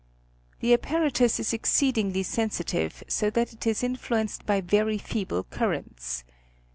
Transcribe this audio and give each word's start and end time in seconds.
The 0.61 0.73
apparatus 0.73 1.39
is 1.39 1.53
exceedingly 1.53 2.23
sensitive 2.23 3.03
so 3.07 3.29
that 3.29 3.53
it 3.53 3.67
is 3.67 3.83
influ 3.83 4.23
enced 4.23 4.47
by 4.47 4.59
very 4.59 4.97
feeble 4.97 5.43
currents. 5.43 6.23